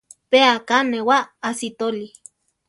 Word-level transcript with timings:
Pe 0.29 0.39
aká 0.55 0.77
newáa 0.93 1.29
asítoli. 1.49 2.07